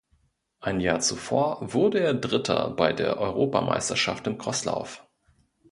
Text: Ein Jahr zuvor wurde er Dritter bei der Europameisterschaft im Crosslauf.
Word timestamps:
Ein 0.61 0.79
Jahr 0.79 0.99
zuvor 0.99 1.59
wurde 1.61 1.99
er 1.99 2.15
Dritter 2.15 2.71
bei 2.71 2.91
der 2.91 3.19
Europameisterschaft 3.19 4.25
im 4.25 4.39
Crosslauf. 4.39 5.07